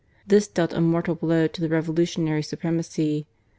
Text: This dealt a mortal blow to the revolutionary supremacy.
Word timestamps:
This 0.25 0.47
dealt 0.47 0.73
a 0.73 0.81
mortal 0.81 1.13
blow 1.13 1.45
to 1.45 1.61
the 1.61 1.69
revolutionary 1.69 2.41
supremacy. 2.41 3.27